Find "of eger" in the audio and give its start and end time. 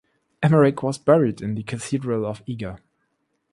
2.25-2.79